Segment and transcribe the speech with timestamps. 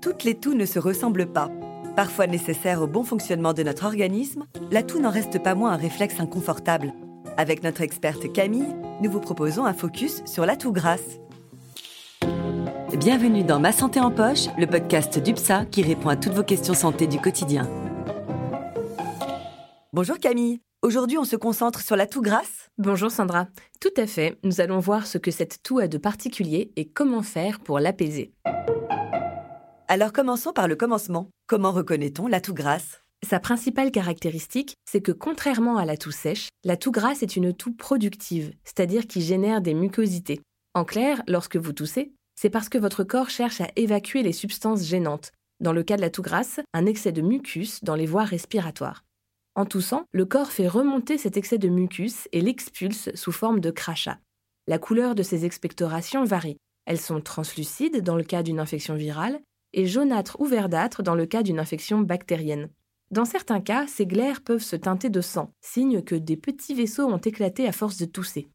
[0.00, 1.50] Toutes les toux ne se ressemblent pas.
[1.96, 5.76] Parfois nécessaire au bon fonctionnement de notre organisme, la toux n'en reste pas moins un
[5.76, 6.92] réflexe inconfortable.
[7.36, 11.18] Avec notre experte Camille, nous vous proposons un focus sur la toux grasse.
[12.96, 16.74] Bienvenue dans Ma Santé en Poche, le podcast d'UPSA qui répond à toutes vos questions
[16.74, 17.68] santé du quotidien.
[19.92, 22.70] Bonjour Camille, aujourd'hui on se concentre sur la toux grasse?
[22.78, 23.48] Bonjour Sandra,
[23.80, 27.22] tout à fait, nous allons voir ce que cette toux a de particulier et comment
[27.22, 28.32] faire pour l'apaiser.
[29.90, 31.30] Alors commençons par le commencement.
[31.46, 33.00] Comment reconnaît-on la toux grasse?
[33.26, 37.54] Sa principale caractéristique, c'est que contrairement à la toux sèche, la toux grasse est une
[37.54, 40.42] toux productive, c'est-à-dire qui génère des mucosités.
[40.74, 44.84] En clair, lorsque vous toussez, c'est parce que votre corps cherche à évacuer les substances
[44.84, 45.32] gênantes.
[45.60, 49.06] Dans le cas de la toux grasse, un excès de mucus dans les voies respiratoires.
[49.54, 53.70] En toussant, le corps fait remonter cet excès de mucus et l'expulse sous forme de
[53.70, 54.18] crachat.
[54.66, 56.58] La couleur de ces expectorations varie.
[56.84, 59.40] Elles sont translucides dans le cas d'une infection virale
[59.72, 62.68] et jaunâtre ou verdâtre dans le cas d'une infection bactérienne.
[63.10, 67.06] Dans certains cas, ces glaires peuvent se teinter de sang, signe que des petits vaisseaux
[67.06, 68.48] ont éclaté à force de tousser.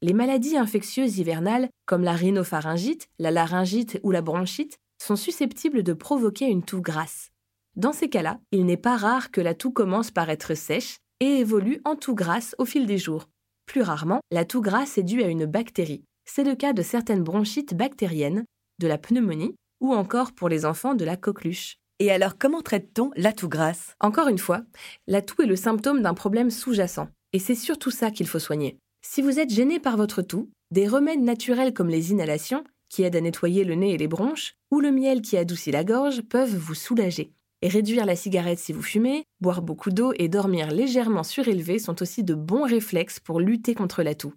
[0.00, 5.92] Les maladies infectieuses hivernales, comme la rhinopharyngite, la laryngite ou la bronchite, sont susceptibles de
[5.92, 7.30] provoquer une toux grasse.
[7.76, 11.40] Dans ces cas-là, il n'est pas rare que la toux commence par être sèche et
[11.40, 13.28] évolue en toux grasse au fil des jours.
[13.66, 16.04] Plus rarement, la toux grasse est due à une bactérie.
[16.24, 18.44] C'est le cas de certaines bronchites bactériennes,
[18.78, 21.78] de la pneumonie ou encore pour les enfants de la coqueluche.
[21.98, 23.94] Et alors comment traite-t-on la toux grasse?
[24.00, 24.62] Encore une fois,
[25.06, 28.78] la toux est le symptôme d'un problème sous-jacent, et c'est surtout ça qu'il faut soigner.
[29.02, 33.16] Si vous êtes gêné par votre toux, des remèdes naturels comme les inhalations, qui aident
[33.16, 36.56] à nettoyer le nez et les bronches, ou le miel qui adoucit la gorge peuvent
[36.56, 37.32] vous soulager.
[37.62, 42.00] Et réduire la cigarette si vous fumez, boire beaucoup d'eau et dormir légèrement surélevé sont
[42.00, 44.32] aussi de bons réflexes pour lutter contre la toux.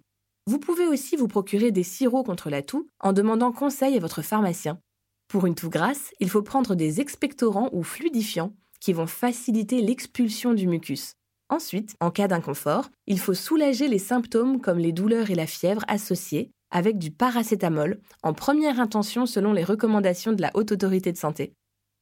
[0.46, 4.20] Vous pouvez aussi vous procurer des sirops contre la toux en demandant conseil à votre
[4.20, 4.78] pharmacien.
[5.28, 10.54] Pour une toux grasse, il faut prendre des expectorants ou fluidifiants qui vont faciliter l'expulsion
[10.54, 11.14] du mucus.
[11.48, 15.84] Ensuite, en cas d'inconfort, il faut soulager les symptômes comme les douleurs et la fièvre
[15.88, 21.16] associées avec du paracétamol en première intention selon les recommandations de la Haute Autorité de
[21.16, 21.52] Santé.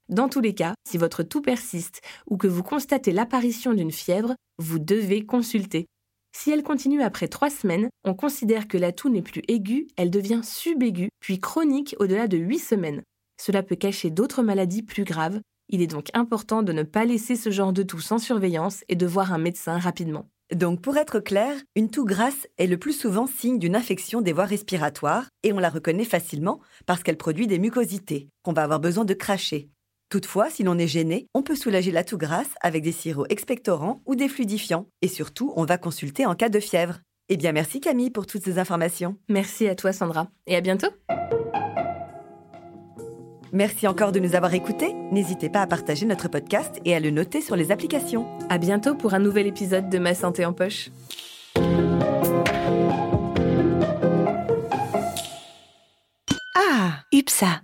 [0.09, 4.35] Dans tous les cas, si votre toux persiste ou que vous constatez l'apparition d'une fièvre,
[4.59, 5.87] vous devez consulter.
[6.35, 10.11] Si elle continue après trois semaines, on considère que la toux n'est plus aiguë, elle
[10.11, 13.03] devient subaiguë, puis chronique au-delà de huit semaines.
[13.45, 15.41] Cela peut cacher d'autres maladies plus graves.
[15.69, 18.95] Il est donc important de ne pas laisser ce genre de toux sans surveillance et
[18.95, 20.29] de voir un médecin rapidement.
[20.55, 24.33] Donc pour être clair, une toux grasse est le plus souvent signe d'une infection des
[24.33, 28.79] voies respiratoires et on la reconnaît facilement parce qu'elle produit des mucosités qu'on va avoir
[28.79, 29.71] besoin de cracher.
[30.09, 34.03] Toutefois, si l'on est gêné, on peut soulager la toux grasse avec des sirops expectorants
[34.07, 34.87] ou des fluidifiants.
[35.01, 37.01] Et surtout, on va consulter en cas de fièvre.
[37.29, 39.17] Eh bien, merci Camille pour toutes ces informations.
[39.29, 40.91] Merci à toi Sandra et à bientôt.
[43.53, 44.95] Merci encore de nous avoir écoutés.
[45.11, 48.27] N'hésitez pas à partager notre podcast et à le noter sur les applications.
[48.49, 50.91] À bientôt pour un nouvel épisode de Ma santé en poche.
[56.55, 57.63] Ah, UPSA.